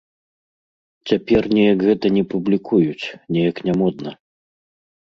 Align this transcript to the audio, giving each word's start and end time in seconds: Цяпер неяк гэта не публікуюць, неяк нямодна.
Цяпер 1.11 1.41
неяк 1.57 1.79
гэта 1.91 2.05
не 2.17 2.23
публікуюць, 2.33 3.05
неяк 3.39 3.57
нямодна. 3.71 4.21